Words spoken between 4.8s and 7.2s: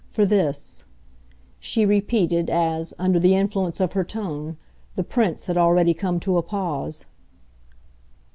the Prince had already come to a pause.